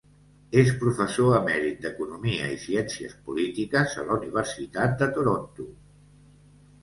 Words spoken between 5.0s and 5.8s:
de Toronto.